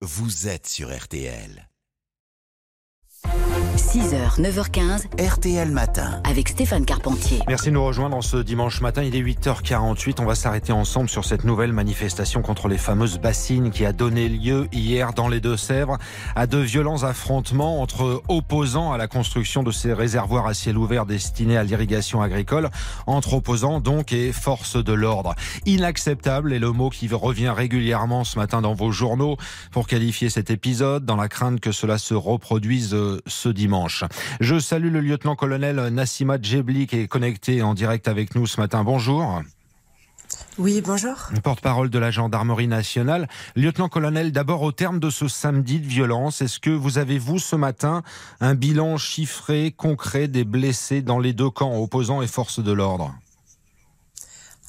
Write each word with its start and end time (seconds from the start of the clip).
vous 0.00 0.46
êtes 0.46 0.68
sur 0.68 0.96
RTL. 0.96 1.67
6h, 3.78 4.40
9h15, 4.40 5.06
RTL 5.24 5.70
Matin. 5.70 6.20
avec 6.24 6.48
Stéphane 6.48 6.84
Carpentier. 6.84 7.38
Merci 7.46 7.66
de 7.66 7.74
nous 7.74 7.84
rejoindre 7.84 8.16
en 8.16 8.22
ce 8.22 8.38
dimanche 8.38 8.80
matin. 8.80 9.04
Il 9.04 9.14
est 9.14 9.22
8h48. 9.22 10.16
On 10.18 10.24
va 10.24 10.34
s'arrêter 10.34 10.72
ensemble 10.72 11.08
sur 11.08 11.24
cette 11.24 11.44
nouvelle 11.44 11.72
manifestation 11.72 12.42
contre 12.42 12.66
les 12.66 12.76
fameuses 12.76 13.20
bassines 13.20 13.70
qui 13.70 13.86
a 13.86 13.92
donné 13.92 14.28
lieu 14.28 14.66
hier 14.72 15.12
dans 15.12 15.28
les 15.28 15.38
Deux-Sèvres 15.38 15.96
à 16.34 16.48
de 16.48 16.58
violents 16.58 17.04
affrontements 17.04 17.80
entre 17.80 18.20
opposants 18.26 18.90
à 18.92 18.98
la 18.98 19.06
construction 19.06 19.62
de 19.62 19.70
ces 19.70 19.92
réservoirs 19.92 20.48
à 20.48 20.54
ciel 20.54 20.76
ouvert 20.76 21.06
destinés 21.06 21.56
à 21.56 21.62
l'irrigation 21.62 22.20
agricole, 22.20 22.70
entre 23.06 23.34
opposants 23.34 23.78
donc 23.78 24.12
et 24.12 24.32
forces 24.32 24.76
de 24.76 24.92
l'ordre. 24.92 25.36
Inacceptable 25.66 26.52
est 26.52 26.58
le 26.58 26.72
mot 26.72 26.90
qui 26.90 27.06
revient 27.06 27.50
régulièrement 27.50 28.24
ce 28.24 28.40
matin 28.40 28.60
dans 28.60 28.74
vos 28.74 28.90
journaux 28.90 29.36
pour 29.70 29.86
qualifier 29.86 30.30
cet 30.30 30.50
épisode 30.50 31.04
dans 31.04 31.16
la 31.16 31.28
crainte 31.28 31.60
que 31.60 31.70
cela 31.70 31.96
se 31.96 32.14
reproduise 32.14 32.92
euh, 32.92 33.22
ce 33.28 33.48
dimanche. 33.48 33.67
Je 34.40 34.58
salue 34.58 34.92
le 34.92 35.00
lieutenant-colonel 35.00 35.76
Nassima 35.88 36.40
Djebli 36.40 36.86
qui 36.86 37.00
est 37.00 37.08
connecté 37.08 37.62
en 37.62 37.74
direct 37.74 38.08
avec 38.08 38.34
nous 38.34 38.46
ce 38.46 38.60
matin. 38.60 38.84
Bonjour. 38.84 39.42
Oui, 40.58 40.82
bonjour. 40.84 41.14
Porte-parole 41.42 41.88
de 41.88 41.98
la 41.98 42.10
gendarmerie 42.10 42.68
nationale. 42.68 43.28
Lieutenant-colonel, 43.56 44.32
d'abord 44.32 44.62
au 44.62 44.72
terme 44.72 44.98
de 44.98 45.10
ce 45.10 45.28
samedi 45.28 45.80
de 45.80 45.86
violence, 45.86 46.42
est-ce 46.42 46.58
que 46.58 46.70
vous 46.70 46.98
avez, 46.98 47.18
vous, 47.18 47.38
ce 47.38 47.56
matin, 47.56 48.02
un 48.40 48.54
bilan 48.54 48.96
chiffré, 48.96 49.72
concret 49.76 50.28
des 50.28 50.44
blessés 50.44 51.00
dans 51.00 51.18
les 51.18 51.32
deux 51.32 51.50
camps, 51.50 51.76
opposants 51.80 52.22
et 52.22 52.26
forces 52.26 52.60
de 52.60 52.72
l'ordre? 52.72 53.14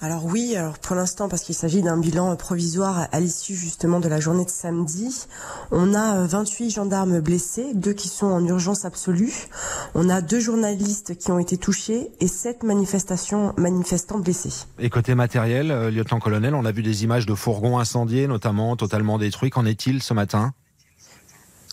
Alors 0.01 0.25
oui, 0.25 0.55
alors 0.55 0.79
pour 0.79 0.95
l'instant, 0.95 1.27
parce 1.27 1.41
qu'il 1.41 1.55
s'agit 1.55 1.81
d'un 1.81 1.97
bilan 1.97 2.33
provisoire 2.37 3.09
à 3.11 3.19
l'issue 3.19 3.53
justement 3.53 3.99
de 3.99 4.07
la 4.07 4.21
journée 4.21 4.45
de 4.45 4.49
samedi, 4.49 5.25
on 5.71 5.93
a 5.93 6.19
euh, 6.19 6.25
28 6.25 6.69
gendarmes 6.69 7.19
blessés, 7.19 7.73
deux 7.73 7.91
qui 7.91 8.07
sont 8.07 8.27
en 8.27 8.45
urgence 8.45 8.85
absolue. 8.85 9.33
On 9.95 10.09
a 10.09 10.21
deux 10.21 10.39
journalistes 10.39 11.17
qui 11.17 11.31
ont 11.31 11.39
été 11.39 11.57
touchés 11.57 12.11
et 12.21 12.27
sept 12.29 12.63
manifestations, 12.63 13.53
manifestants 13.57 14.19
blessés. 14.19 14.65
Et 14.79 14.89
côté 14.89 15.15
matériel, 15.15 15.69
euh, 15.69 15.91
lieutenant-colonel, 15.91 16.55
on 16.55 16.63
a 16.63 16.71
vu 16.71 16.81
des 16.81 17.03
images 17.03 17.25
de 17.25 17.35
fourgons 17.35 17.77
incendiés, 17.77 18.27
notamment 18.27 18.77
totalement 18.77 19.17
détruits. 19.17 19.49
Qu'en 19.49 19.65
est-il 19.65 20.01
ce 20.01 20.13
matin? 20.13 20.53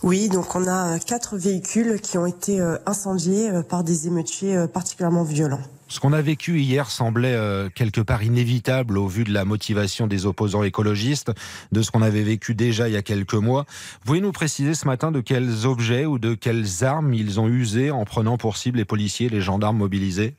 Oui, 0.03 0.29
donc 0.29 0.53
on 0.53 0.67
a 0.67 0.95
euh, 0.95 0.99
quatre 0.99 1.37
véhicules 1.37 1.99
qui 2.01 2.17
ont 2.19 2.27
été 2.27 2.61
euh, 2.61 2.77
incendiés 2.85 3.49
euh, 3.49 3.63
par 3.63 3.83
des 3.83 4.05
émeutiers 4.05 4.55
euh, 4.55 4.67
particulièrement 4.67 5.23
violents. 5.23 5.61
Ce 5.89 6.01
qu'on 6.01 6.11
a 6.11 6.21
vécu 6.21 6.59
hier 6.59 6.91
semblait 6.91 7.33
euh, 7.33 7.69
quelque 7.73 8.01
part 8.01 8.21
inévitable 8.21 8.97
au 8.97 9.07
vu 9.07 9.23
de 9.23 9.31
la 9.31 9.45
motivation 9.45 10.05
des 10.05 10.25
opposants 10.25 10.63
écologistes, 10.63 11.31
de 11.71 11.81
ce 11.81 11.91
qu'on 11.91 12.01
avait 12.01 12.23
vécu 12.23 12.55
déjà 12.55 12.89
il 12.89 12.93
y 12.93 12.97
a 12.97 13.01
quelques 13.01 13.35
mois. 13.35 13.65
Pouvez 14.05 14.19
nous 14.19 14.33
préciser 14.33 14.73
ce 14.73 14.85
matin 14.85 15.11
de 15.11 15.21
quels 15.21 15.65
objets 15.65 16.05
ou 16.05 16.19
de 16.19 16.33
quelles 16.33 16.83
armes 16.83 17.13
ils 17.13 17.39
ont 17.39 17.47
usé 17.47 17.89
en 17.89 18.03
prenant 18.03 18.37
pour 18.37 18.57
cible 18.57 18.79
les 18.79 18.85
policiers, 18.85 19.29
les 19.29 19.41
gendarmes 19.41 19.77
mobilisés? 19.77 20.35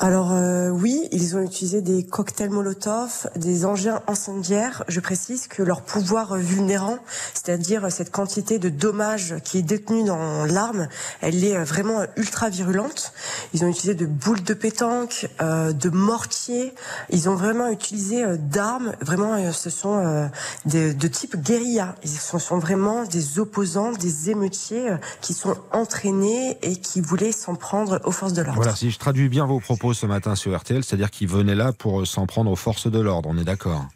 Alors 0.00 0.32
euh, 0.32 0.70
oui, 0.70 1.08
ils 1.12 1.36
ont 1.36 1.40
utilisé 1.40 1.80
des 1.80 2.02
cocktails 2.02 2.50
Molotov, 2.50 3.30
des 3.36 3.64
engins 3.64 4.02
incendiaires. 4.08 4.82
Je 4.88 4.98
précise 4.98 5.46
que 5.46 5.62
leur 5.62 5.82
pouvoir 5.82 6.36
vulnérant, 6.36 6.98
c'est-à-dire 7.32 7.92
cette 7.92 8.10
quantité 8.10 8.58
de 8.58 8.68
dommages 8.68 9.36
qui 9.44 9.58
est 9.58 9.62
détenue 9.62 10.02
dans 10.02 10.46
l'arme, 10.46 10.88
elle 11.20 11.44
est 11.44 11.56
euh, 11.56 11.62
vraiment 11.62 12.04
ultra 12.16 12.48
virulente. 12.48 13.12
Ils 13.52 13.64
ont 13.64 13.68
utilisé 13.68 13.94
de 13.94 14.04
boules 14.04 14.42
de 14.42 14.52
pétanque, 14.54 15.28
euh, 15.40 15.72
de 15.72 15.90
mortiers. 15.90 16.74
Ils 17.10 17.28
ont 17.28 17.36
vraiment 17.36 17.68
utilisé 17.68 18.24
euh, 18.24 18.36
d'armes. 18.36 18.94
Vraiment, 19.00 19.34
euh, 19.34 19.52
ce 19.52 19.70
sont 19.70 19.98
euh, 20.04 20.26
de 20.66 21.08
type 21.08 21.36
guérilla. 21.36 21.94
Ils 22.02 22.10
sont, 22.10 22.40
sont 22.40 22.58
vraiment 22.58 23.04
des 23.04 23.38
opposants, 23.38 23.92
des 23.92 24.30
émeutiers 24.30 24.96
qui 25.20 25.34
sont 25.34 25.56
entraînés 25.70 26.58
et 26.62 26.76
qui 26.76 27.00
voulaient 27.00 27.32
s'en 27.32 27.54
prendre 27.54 28.00
aux 28.04 28.10
forces 28.10 28.32
de 28.32 28.42
l'ordre. 28.42 28.56
Voilà, 28.56 28.74
si 28.74 28.90
je 28.90 28.98
traduis 28.98 29.28
bien 29.28 29.46
vos 29.46 29.60
propos 29.60 29.83
ce 29.92 30.06
matin 30.06 30.34
sur 30.34 30.56
RTL, 30.56 30.82
c'est-à-dire 30.82 31.10
qu'ils 31.10 31.28
venaient 31.28 31.54
là 31.54 31.72
pour 31.72 32.00
euh, 32.00 32.04
s'en 32.04 32.26
prendre 32.26 32.50
aux 32.50 32.56
forces 32.56 32.90
de 32.90 32.98
l'ordre, 32.98 33.28
on 33.30 33.38
est 33.38 33.44
d'accord 33.44 33.86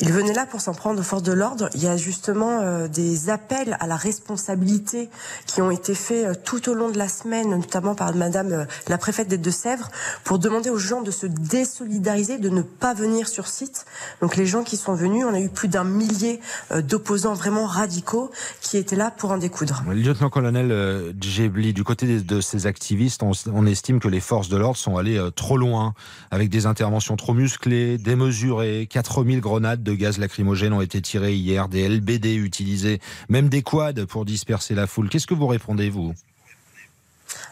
Ils 0.00 0.12
venaient 0.12 0.32
là 0.32 0.46
pour 0.46 0.60
s'en 0.60 0.74
prendre 0.74 1.00
aux 1.00 1.04
forces 1.04 1.24
de 1.24 1.32
l'ordre. 1.32 1.68
Il 1.74 1.82
y 1.82 1.88
a 1.88 1.96
justement 1.96 2.60
euh, 2.60 2.86
des 2.86 3.30
appels 3.30 3.76
à 3.80 3.88
la 3.88 3.96
responsabilité 3.96 5.08
qui 5.46 5.60
ont 5.60 5.72
été 5.72 5.94
faits 5.94 6.26
euh, 6.26 6.34
tout 6.44 6.68
au 6.68 6.74
long 6.74 6.90
de 6.90 6.98
la 6.98 7.08
semaine, 7.08 7.50
notamment 7.50 7.96
par 7.96 8.14
Madame 8.14 8.52
euh, 8.52 8.64
la 8.86 8.96
préfète 8.96 9.26
des 9.26 9.38
Deux-Sèvres, 9.38 9.90
pour 10.22 10.38
demander 10.38 10.70
aux 10.70 10.78
gens 10.78 11.02
de 11.02 11.10
se 11.10 11.26
désolidariser, 11.26 12.38
de 12.38 12.48
ne 12.48 12.62
pas 12.62 12.94
venir 12.94 13.26
sur 13.26 13.48
site. 13.48 13.86
Donc 14.20 14.36
les 14.36 14.46
gens 14.46 14.62
qui 14.62 14.76
sont 14.76 14.94
venus, 14.94 15.24
on 15.28 15.34
a 15.34 15.40
eu 15.40 15.48
plus 15.48 15.68
d'un 15.68 15.84
millier 15.84 16.40
d'opposants 16.74 17.34
vraiment 17.34 17.66
radicaux 17.66 18.30
qui 18.60 18.76
étaient 18.76 18.96
là 18.96 19.10
pour 19.10 19.32
en 19.32 19.38
découdre. 19.38 19.82
Lieutenant-colonel 19.90 20.70
euh, 20.70 21.12
Djebli, 21.20 21.72
du 21.72 21.82
côté 21.82 22.20
de, 22.20 22.40
ces 22.40 22.66
activistes, 22.66 23.22
on, 23.24 23.32
on 23.52 23.66
estime 23.66 23.98
que 23.98 24.08
les 24.08 24.20
forces 24.20 24.48
de 24.48 24.56
l'ordre 24.56 24.76
sont 24.76 24.96
allées 24.96 25.20
trop 25.34 25.56
loin, 25.56 25.94
avec 26.30 26.50
des 26.50 26.66
interventions 26.66 27.16
trop 27.16 27.34
musclées, 27.34 27.98
démesurées. 27.98 28.86
4000 28.88 29.40
grenades 29.40 29.87
de 29.88 29.94
gaz 29.94 30.18
lacrymogène 30.18 30.72
ont 30.74 30.82
été 30.82 31.00
tirées 31.00 31.34
hier, 31.34 31.68
des 31.68 31.88
LBD 31.88 32.34
utilisés, 32.36 33.00
même 33.28 33.48
des 33.48 33.62
quads 33.62 34.06
pour 34.06 34.24
disperser 34.24 34.74
la 34.74 34.86
foule. 34.86 35.08
Qu'est-ce 35.08 35.26
que 35.26 35.34
vous 35.34 35.46
répondez, 35.46 35.88
vous? 35.88 36.12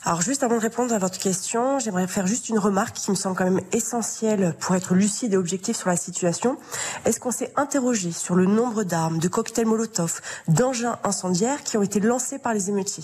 Alors 0.09 0.23
juste 0.23 0.45
avant 0.45 0.55
de 0.55 0.61
répondre 0.61 0.95
à 0.95 0.99
votre 0.99 1.19
question, 1.19 1.81
j'aimerais 1.81 2.07
faire 2.07 2.29
juste 2.29 2.49
une 2.49 2.61
remarque 2.61 2.95
qui 2.95 3.11
me 3.11 3.17
semble 3.17 3.35
quand 3.35 3.43
même 3.43 3.61
essentielle 3.73 4.55
pour 4.61 4.77
être 4.77 4.95
lucide 4.95 5.35
et 5.35 5.37
objectif 5.37 5.77
sur 5.77 5.89
la 5.89 5.97
situation. 5.97 6.59
Est-ce 7.05 7.19
qu'on 7.19 7.33
s'est 7.33 7.53
interrogé 7.57 8.13
sur 8.13 8.37
le 8.37 8.47
nombre 8.47 8.85
d'armes, 8.85 9.19
de 9.19 9.27
cocktails 9.27 9.67
Molotov, 9.67 10.21
d'engins 10.47 11.01
incendiaires 11.03 11.65
qui 11.65 11.77
ont 11.77 11.83
été 11.83 11.99
lancés 11.99 12.39
par 12.39 12.55
les 12.55 12.71
émeutiers 12.71 13.03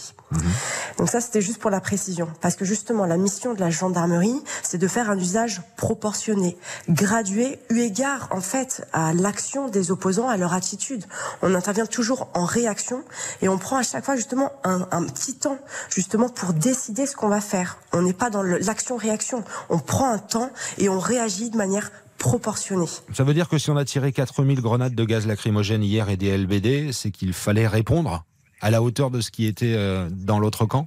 Donc 0.97 1.09
ça, 1.11 1.21
c'était 1.21 1.41
juste 1.41 1.59
pour 1.59 1.71
la 1.71 1.81
précision. 1.81 2.29
Parce 2.41 2.55
que 2.55 2.65
justement, 2.65 3.05
la 3.05 3.17
mission 3.17 3.53
de 3.53 3.59
la 3.59 3.71
gendarmerie, 3.71 4.41
c'est 4.63 4.79
de 4.79 4.87
faire 4.87 5.11
un 5.11 5.19
usage 5.19 5.61
proportionné, 5.77 6.57
gradué, 6.89 7.59
eu 7.71 7.81
égard 7.81 8.29
en 8.31 8.41
fait 8.41 8.87
à 8.93 9.13
l'action 9.13 9.67
des 9.67 9.91
opposants, 9.91 10.29
à 10.29 10.37
leur 10.37 10.53
attitude. 10.53 11.05
On 11.43 11.53
intervient 11.57 11.87
toujours 11.87 12.29
en 12.35 12.45
réaction 12.45 13.03
et 13.41 13.49
on 13.49 13.59
prend 13.59 13.79
à 13.79 13.83
chaque 13.83 14.05
fois 14.05 14.15
justement 14.15 14.53
un, 14.63 14.87
un 14.93 15.03
petit 15.03 15.35
temps 15.35 15.59
justement 15.91 16.29
pour 16.29 16.53
décider 16.53 16.92
ce 17.07 17.17
qu'on 17.17 17.29
va 17.29 17.41
faire. 17.41 17.79
On 17.93 18.03
n'est 18.03 18.13
pas 18.13 18.31
dans 18.31 18.43
l'action-réaction. 18.43 19.45
On 19.69 19.79
prend 19.79 20.13
un 20.13 20.19
temps 20.19 20.51
et 20.79 20.89
on 20.89 20.99
réagit 20.99 21.51
de 21.51 21.57
manière 21.57 21.91
proportionnée. 22.19 22.87
Ça 23.13 23.25
veut 23.25 23.35
dire 23.35 23.49
que 23.49 23.59
si 23.59 23.71
on 23.71 23.77
a 23.77 23.85
tiré 23.85 24.13
4000 24.13 24.61
grenades 24.61 24.95
de 24.95 25.05
gaz 25.05 25.27
lacrymogène 25.27 25.83
hier 25.83 26.09
et 26.09 26.17
des 26.17 26.37
LBD, 26.37 26.93
c'est 26.93 27.11
qu'il 27.11 27.33
fallait 27.33 27.67
répondre 27.67 28.25
à 28.61 28.71
la 28.71 28.83
hauteur 28.83 29.11
de 29.11 29.21
ce 29.21 29.31
qui 29.31 29.47
était 29.47 29.75
euh, 29.77 30.09
dans 30.11 30.39
l'autre 30.39 30.67
camp? 30.67 30.87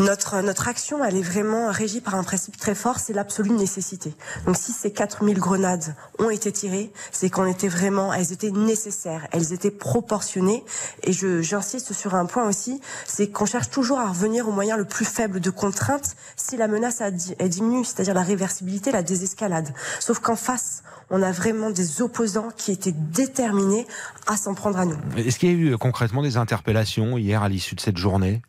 Notre, 0.00 0.40
notre 0.40 0.66
action, 0.66 1.04
elle 1.04 1.16
est 1.16 1.22
vraiment 1.22 1.70
régie 1.70 2.00
par 2.00 2.14
un 2.14 2.24
principe 2.24 2.56
très 2.56 2.74
fort, 2.74 2.98
c'est 2.98 3.12
l'absolue 3.12 3.50
nécessité. 3.50 4.14
Donc 4.46 4.56
si 4.56 4.72
ces 4.72 4.90
4000 4.90 5.38
grenades 5.38 5.94
ont 6.18 6.30
été 6.30 6.50
tirées, 6.50 6.90
c'est 7.12 7.28
qu'on 7.28 7.44
était 7.44 7.68
vraiment, 7.68 8.10
elles 8.10 8.32
étaient 8.32 8.50
nécessaires, 8.50 9.26
elles 9.30 9.52
étaient 9.52 9.70
proportionnées. 9.70 10.64
Et 11.02 11.12
j'insiste 11.12 11.92
sur 11.92 12.14
un 12.14 12.24
point 12.24 12.48
aussi, 12.48 12.80
c'est 13.04 13.28
qu'on 13.28 13.44
cherche 13.44 13.68
toujours 13.68 13.98
à 13.98 14.08
revenir 14.08 14.48
au 14.48 14.52
moyen 14.52 14.78
le 14.78 14.86
plus 14.86 15.04
faible 15.04 15.38
de 15.38 15.50
contrainte 15.50 16.16
si 16.34 16.56
la 16.56 16.66
menace 16.66 17.02
a 17.02 17.10
diminue, 17.10 17.84
c'est-à-dire 17.84 18.14
la 18.14 18.22
réversibilité, 18.22 18.92
la 18.92 19.02
désescalade. 19.02 19.74
Sauf 19.98 20.20
qu'en 20.20 20.36
face, 20.36 20.82
on 21.10 21.22
a 21.22 21.30
vraiment 21.30 21.68
des 21.68 22.00
opposants 22.00 22.48
qui 22.56 22.72
étaient 22.72 22.94
déterminés 22.96 23.86
à 24.26 24.38
s'en 24.38 24.54
prendre 24.54 24.78
à 24.78 24.86
nous. 24.86 24.96
Est-ce 25.18 25.38
qu'il 25.38 25.50
y 25.50 25.52
a 25.52 25.56
eu 25.56 25.72
euh, 25.72 25.76
concrètement 25.76 26.22
des 26.22 26.38
interpellations 26.38 27.18
hier 27.18 27.42
à 27.42 27.50
l'issue 27.50 27.74
de 27.74 27.80
cette 27.80 27.98
journée? 27.98 28.40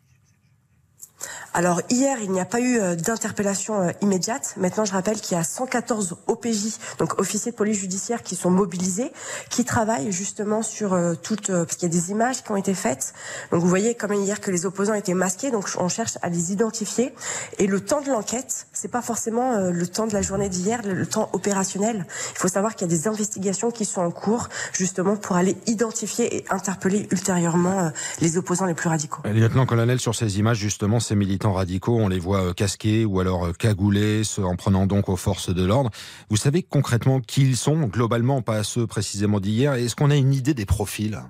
Alors 1.54 1.82
hier, 1.90 2.16
il 2.22 2.30
n'y 2.30 2.40
a 2.40 2.46
pas 2.46 2.60
eu 2.60 2.78
euh, 2.78 2.94
d'interpellation 2.94 3.82
euh, 3.82 3.90
immédiate. 4.00 4.54
Maintenant, 4.56 4.86
je 4.86 4.92
rappelle 4.92 5.20
qu'il 5.20 5.36
y 5.36 5.40
a 5.40 5.44
114 5.44 6.16
OPJ, 6.26 6.78
donc 6.98 7.20
officiers 7.20 7.52
de 7.52 7.56
police 7.56 7.78
judiciaire, 7.78 8.22
qui 8.22 8.36
sont 8.36 8.50
mobilisés, 8.50 9.12
qui 9.50 9.64
travaillent 9.64 10.12
justement 10.12 10.62
sur 10.62 10.94
euh, 10.94 11.14
toutes, 11.14 11.48
parce 11.48 11.76
qu'il 11.76 11.92
y 11.92 11.92
a 11.92 11.94
des 11.94 12.10
images 12.10 12.42
qui 12.42 12.50
ont 12.52 12.56
été 12.56 12.72
faites. 12.72 13.12
Donc 13.50 13.60
vous 13.60 13.68
voyez 13.68 13.94
comme 13.94 14.14
hier 14.14 14.40
que 14.40 14.50
les 14.50 14.64
opposants 14.64 14.94
étaient 14.94 15.12
masqués, 15.12 15.50
donc 15.50 15.68
on 15.78 15.88
cherche 15.88 16.16
à 16.22 16.30
les 16.30 16.52
identifier. 16.52 17.12
Et 17.58 17.66
le 17.66 17.80
temps 17.80 18.00
de 18.00 18.08
l'enquête, 18.08 18.66
c'est 18.72 18.90
pas 18.90 19.02
forcément 19.02 19.58
le 19.58 19.86
temps 19.86 20.06
de 20.06 20.14
la 20.14 20.22
journée 20.22 20.48
d'hier, 20.48 20.80
le, 20.84 21.06
temps 21.06 21.28
opérationnel. 21.34 22.06
Il 22.32 22.38
faut 22.38 22.48
savoir 22.48 22.74
qu'il 22.74 22.90
y 22.90 22.94
a 22.94 22.96
des 22.96 23.08
investigations 23.08 23.70
qui 23.70 23.84
sont 23.84 24.00
en 24.00 24.10
cours, 24.10 24.48
justement 24.72 25.16
pour 25.16 25.36
aller 25.36 25.56
identifier 25.66 26.36
et 26.36 26.44
interpeller 26.50 27.06
ultérieurement 27.10 27.92
les 28.20 28.38
opposants 28.38 28.66
les 28.66 28.74
plus 28.74 28.88
radicaux. 28.88 29.20
Euh, 29.26 29.32
Lieutenant-colonel, 29.32 30.00
sur 30.00 30.14
ces 30.14 30.38
images, 30.38 30.58
justement, 30.58 31.00
ces 31.00 31.14
militants 31.14 31.41
radicaux, 31.50 31.96
on 31.96 32.08
les 32.08 32.20
voit 32.20 32.42
euh, 32.42 32.52
casqués 32.52 33.04
ou 33.04 33.18
alors 33.18 33.46
euh, 33.46 33.52
cagoulés, 33.52 34.22
en 34.38 34.54
prenant 34.54 34.86
donc 34.86 35.08
aux 35.08 35.16
forces 35.16 35.52
de 35.52 35.64
l'ordre. 35.64 35.90
Vous 36.30 36.36
savez 36.36 36.62
concrètement 36.62 37.20
qui 37.20 37.42
ils 37.42 37.56
sont, 37.56 37.88
globalement, 37.88 38.42
pas 38.42 38.62
ceux 38.62 38.86
précisément 38.86 39.40
d'hier. 39.40 39.74
Est-ce 39.74 39.96
qu'on 39.96 40.10
a 40.10 40.16
une 40.16 40.34
idée 40.34 40.54
des 40.54 40.66
profils? 40.66 41.20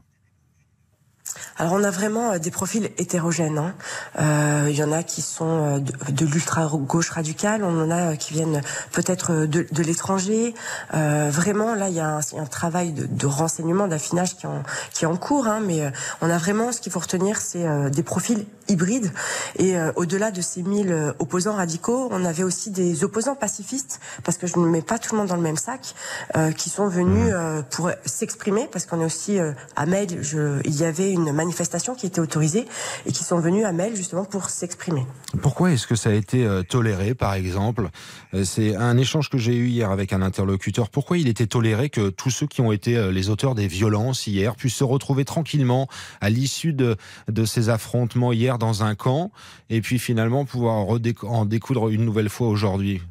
Alors 1.58 1.74
on 1.74 1.84
a 1.84 1.90
vraiment 1.90 2.32
euh, 2.32 2.38
des 2.38 2.50
profils 2.50 2.90
hétérogènes. 2.98 3.58
Hein. 3.58 3.74
Euh, 4.18 4.68
il 4.70 4.76
y 4.76 4.82
en 4.82 4.92
a 4.92 5.02
qui 5.02 5.22
sont 5.22 5.78
euh, 5.78 6.10
de, 6.10 6.26
l'ultra-gauche 6.26 7.10
radicale, 7.10 7.64
on 7.64 7.82
en 7.82 7.90
a 7.90 8.16
qui 8.16 8.34
viennent 8.34 8.62
peut-être 8.92 9.46
de, 9.46 9.66
de 9.70 9.82
l'étranger. 9.82 10.54
Euh, 10.94 11.30
vraiment, 11.32 11.74
là, 11.74 11.88
il 11.88 11.94
y 11.94 12.00
a 12.00 12.16
un, 12.16 12.20
un 12.38 12.46
travail 12.46 12.92
de, 12.92 13.06
de 13.06 13.26
renseignement, 13.26 13.88
d'affinage 13.88 14.36
qui, 14.36 14.46
en, 14.46 14.62
qui 14.92 15.04
est 15.04 15.08
en 15.08 15.16
cours. 15.16 15.46
Hein, 15.46 15.60
mais 15.64 15.92
on 16.20 16.30
a 16.30 16.38
vraiment, 16.38 16.72
ce 16.72 16.80
qu'il 16.80 16.92
faut 16.92 17.00
retenir, 17.00 17.40
c'est 17.40 17.66
des 17.90 18.02
profils 18.02 18.46
hybrides. 18.68 19.12
Et 19.58 19.76
au-delà 19.96 20.30
de 20.30 20.40
ces 20.40 20.62
1000 20.62 21.14
opposants 21.18 21.54
radicaux, 21.54 22.08
on 22.10 22.24
avait 22.24 22.42
aussi 22.42 22.70
des 22.70 23.04
opposants 23.04 23.34
pacifistes, 23.34 24.00
parce 24.24 24.38
que 24.38 24.46
je 24.46 24.58
ne 24.58 24.66
mets 24.66 24.82
pas 24.82 24.98
tout 24.98 25.14
le 25.14 25.18
monde 25.18 25.28
dans 25.28 25.36
le 25.36 25.42
même 25.42 25.56
sac, 25.56 25.94
qui 26.56 26.70
sont 26.70 26.86
venus 26.86 27.32
mmh. 27.32 27.62
pour 27.70 27.90
s'exprimer, 28.04 28.68
parce 28.70 28.86
qu'on 28.86 29.00
est 29.00 29.04
aussi 29.04 29.38
à 29.76 29.86
Mail, 29.86 30.18
je, 30.22 30.60
il 30.64 30.74
y 30.74 30.84
avait 30.84 31.10
une 31.10 31.21
manifestations 31.30 31.94
qui 31.94 32.06
étaient 32.06 32.20
autorisées 32.20 32.66
et 33.06 33.12
qui 33.12 33.22
sont 33.22 33.38
venues 33.38 33.64
à 33.64 33.72
Mel 33.72 33.94
justement 33.94 34.24
pour 34.24 34.50
s'exprimer. 34.50 35.06
Pourquoi 35.40 35.70
est-ce 35.70 35.86
que 35.86 35.94
ça 35.94 36.10
a 36.10 36.14
été 36.14 36.44
euh, 36.44 36.62
toléré, 36.62 37.14
par 37.14 37.34
exemple? 37.34 37.90
Euh, 38.34 38.44
C'est 38.44 38.74
un 38.74 38.96
échange 38.96 39.30
que 39.30 39.38
j'ai 39.38 39.54
eu 39.54 39.68
hier 39.68 39.90
avec 39.90 40.12
un 40.12 40.22
interlocuteur. 40.22 40.90
Pourquoi 40.90 41.18
il 41.18 41.28
était 41.28 41.46
toléré 41.46 41.90
que 41.90 42.10
tous 42.10 42.30
ceux 42.30 42.46
qui 42.46 42.60
ont 42.60 42.72
été 42.72 42.96
euh, 42.96 43.12
les 43.12 43.28
auteurs 43.28 43.54
des 43.54 43.68
violences 43.68 44.26
hier 44.26 44.56
puissent 44.56 44.74
se 44.74 44.84
retrouver 44.84 45.24
tranquillement 45.24 45.86
à 46.20 46.30
l'issue 46.30 46.72
de, 46.72 46.96
de 47.28 47.44
ces 47.44 47.68
affrontements 47.68 48.32
hier 48.32 48.58
dans 48.58 48.82
un 48.82 48.94
camp 48.94 49.30
et 49.70 49.80
puis 49.80 49.98
finalement 49.98 50.44
pouvoir 50.44 50.86
en 51.22 51.44
découdre 51.44 51.88
une 51.90 52.04
nouvelle 52.04 52.28
fois 52.28 52.48
aujourd'hui? 52.48 53.02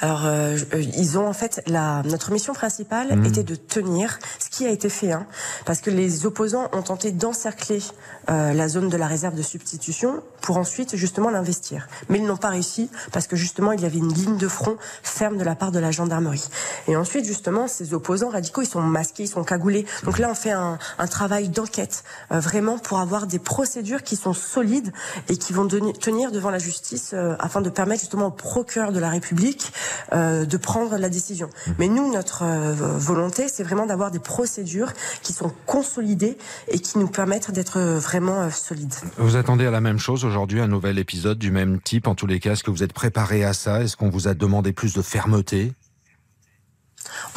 Alors, 0.00 0.26
euh, 0.26 0.56
euh, 0.74 0.80
ils 0.80 1.18
ont 1.18 1.26
en 1.26 1.32
fait 1.32 1.60
la 1.66 2.02
notre 2.04 2.30
mission 2.30 2.52
principale 2.52 3.16
mmh. 3.16 3.26
était 3.26 3.42
de 3.42 3.56
tenir 3.56 4.18
ce 4.38 4.48
qui 4.48 4.64
a 4.64 4.70
été 4.70 4.88
fait, 4.88 5.12
hein, 5.12 5.26
parce 5.64 5.80
que 5.80 5.90
les 5.90 6.24
opposants 6.24 6.68
ont 6.72 6.82
tenté 6.82 7.10
d'encercler 7.10 7.82
euh, 8.30 8.52
la 8.52 8.68
zone 8.68 8.88
de 8.88 8.96
la 8.96 9.06
réserve 9.06 9.34
de 9.34 9.42
substitution 9.42 10.22
pour 10.40 10.56
ensuite 10.56 10.94
justement 10.96 11.30
l'investir, 11.30 11.88
mais 12.08 12.18
ils 12.18 12.24
n'ont 12.24 12.36
pas 12.36 12.50
réussi 12.50 12.90
parce 13.12 13.26
que 13.26 13.36
justement 13.36 13.72
il 13.72 13.80
y 13.80 13.86
avait 13.86 13.98
une 13.98 14.12
ligne 14.12 14.36
de 14.36 14.48
front 14.48 14.76
ferme 15.02 15.36
de 15.36 15.44
la 15.44 15.56
part 15.56 15.72
de 15.72 15.80
la 15.80 15.90
gendarmerie. 15.90 16.48
Et 16.86 16.96
ensuite 16.96 17.24
justement 17.24 17.66
ces 17.66 17.92
opposants 17.92 18.30
radicaux 18.30 18.62
ils 18.62 18.68
sont 18.68 18.80
masqués, 18.80 19.24
ils 19.24 19.28
sont 19.28 19.44
cagoulés. 19.44 19.84
Donc 20.04 20.18
là 20.18 20.28
on 20.30 20.34
fait 20.34 20.52
un, 20.52 20.78
un 20.98 21.06
travail 21.06 21.48
d'enquête 21.48 22.04
euh, 22.30 22.38
vraiment 22.38 22.78
pour 22.78 23.00
avoir 23.00 23.26
des 23.26 23.38
procédures 23.40 24.02
qui 24.02 24.14
sont 24.16 24.32
solides 24.32 24.92
et 25.28 25.36
qui 25.36 25.52
vont 25.52 25.66
tenir 25.66 26.30
devant 26.30 26.50
la 26.50 26.58
justice 26.58 27.10
euh, 27.14 27.34
afin 27.40 27.60
de 27.60 27.70
permettre 27.70 28.00
justement 28.00 28.26
au 28.26 28.30
procureur 28.30 28.92
de 28.92 29.00
la 29.00 29.10
République 29.10 29.72
euh, 30.12 30.44
de 30.44 30.56
prendre 30.56 30.96
la 30.96 31.08
décision. 31.08 31.48
Mmh. 31.48 31.70
Mais 31.78 31.88
nous, 31.88 32.12
notre 32.12 32.42
euh, 32.44 32.72
volonté, 32.72 33.48
c'est 33.48 33.62
vraiment 33.62 33.86
d'avoir 33.86 34.10
des 34.10 34.18
procédures 34.18 34.92
qui 35.22 35.32
sont 35.32 35.52
consolidées 35.66 36.38
et 36.68 36.78
qui 36.78 36.98
nous 36.98 37.08
permettent 37.08 37.50
d'être 37.50 37.80
vraiment 37.80 38.42
euh, 38.42 38.50
solides. 38.50 38.94
Vous 39.16 39.36
attendez 39.36 39.66
à 39.66 39.70
la 39.70 39.80
même 39.80 39.98
chose 39.98 40.24
aujourd'hui, 40.24 40.60
un 40.60 40.68
nouvel 40.68 40.98
épisode 40.98 41.38
du 41.38 41.50
même 41.50 41.80
type 41.80 42.06
En 42.06 42.14
tous 42.14 42.26
les 42.26 42.40
cas, 42.40 42.52
est-ce 42.52 42.64
que 42.64 42.70
vous 42.70 42.82
êtes 42.82 42.92
préparé 42.92 43.44
à 43.44 43.52
ça? 43.52 43.82
Est-ce 43.82 43.96
qu'on 43.96 44.10
vous 44.10 44.28
a 44.28 44.34
demandé 44.34 44.72
plus 44.72 44.94
de 44.94 45.02
fermeté? 45.02 45.72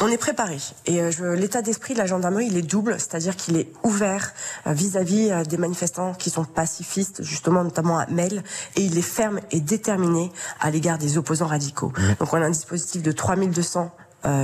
On 0.00 0.08
est 0.08 0.18
préparé 0.18 0.58
et 0.86 1.00
euh, 1.00 1.36
l'état 1.36 1.62
d'esprit 1.62 1.94
de 1.94 1.98
la 1.98 2.06
gendarmerie 2.06 2.46
il 2.46 2.56
est 2.56 2.62
double, 2.62 2.94
c'est-à-dire 2.98 3.36
qu'il 3.36 3.56
est 3.56 3.72
ouvert 3.82 4.32
euh, 4.66 4.72
vis-à-vis 4.72 5.30
euh, 5.30 5.44
des 5.44 5.56
manifestants 5.56 6.14
qui 6.14 6.30
sont 6.30 6.44
pacifistes, 6.44 7.22
justement 7.22 7.64
notamment 7.64 7.98
à 7.98 8.06
Mel, 8.06 8.42
et 8.76 8.82
il 8.82 8.98
est 8.98 9.02
ferme 9.02 9.40
et 9.50 9.60
déterminé 9.60 10.32
à 10.60 10.70
l'égard 10.70 10.98
des 10.98 11.18
opposants 11.18 11.46
radicaux. 11.46 11.92
Donc 12.18 12.32
on 12.32 12.36
a 12.36 12.46
un 12.46 12.50
dispositif 12.50 13.02
de 13.02 13.12
3200 13.12 13.90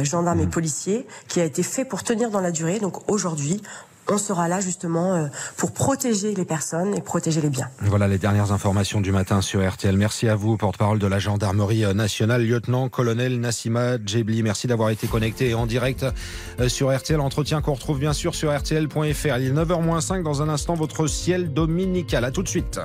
gendarmes 0.02 0.40
et 0.40 0.46
policiers 0.46 1.06
qui 1.28 1.40
a 1.40 1.44
été 1.44 1.62
fait 1.62 1.84
pour 1.84 2.02
tenir 2.02 2.30
dans 2.30 2.40
la 2.40 2.50
durée. 2.50 2.80
Donc 2.80 3.08
aujourd'hui, 3.08 3.62
on 4.08 4.18
sera 4.18 4.48
là 4.48 4.60
justement 4.60 5.14
euh, 5.14 5.26
pour 5.56 5.72
protéger 5.72 6.34
les 6.34 6.44
personnes 6.44 6.94
et 6.94 7.00
protéger 7.00 7.40
les 7.40 7.50
biens. 7.50 7.68
Voilà 7.80 8.08
les 8.08 8.18
dernières 8.18 8.52
informations 8.52 9.00
du 9.00 9.12
matin 9.12 9.40
sur 9.40 9.66
RTL. 9.66 9.96
Merci 9.96 10.28
à 10.28 10.34
vous, 10.34 10.56
porte-parole 10.56 10.98
de 10.98 11.06
la 11.06 11.18
gendarmerie 11.18 11.84
nationale, 11.94 12.44
lieutenant-colonel 12.46 13.40
Nassima 13.40 13.98
Djebli. 14.04 14.42
Merci 14.42 14.66
d'avoir 14.66 14.90
été 14.90 15.06
connecté 15.06 15.54
en 15.54 15.66
direct 15.66 16.06
euh, 16.60 16.68
sur 16.68 16.94
RTL. 16.94 17.20
Entretien 17.20 17.60
qu'on 17.60 17.74
retrouve 17.74 17.98
bien 17.98 18.12
sûr 18.12 18.34
sur 18.34 18.56
RTL.fr. 18.56 19.38
Il 19.38 19.46
est 19.46 19.52
9h05 19.52 20.22
dans 20.22 20.42
un 20.42 20.48
instant 20.48 20.74
votre 20.74 21.06
ciel 21.06 21.52
dominical. 21.52 22.24
À 22.24 22.30
tout 22.30 22.42
de 22.42 22.48
suite. 22.48 22.80